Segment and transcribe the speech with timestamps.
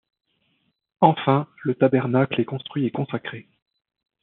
[1.01, 3.47] Enfin, le tabernacle est construit et consacré.